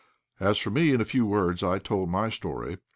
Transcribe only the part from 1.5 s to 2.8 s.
I told my story.